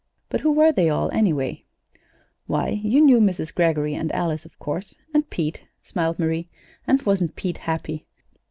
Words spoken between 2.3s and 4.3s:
"Why, you knew Mrs. Greggory and